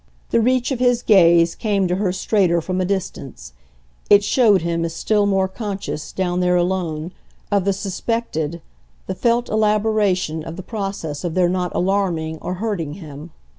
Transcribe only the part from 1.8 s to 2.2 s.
to her